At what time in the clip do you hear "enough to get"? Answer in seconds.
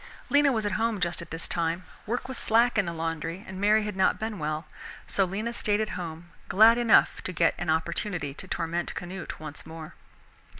6.79-7.53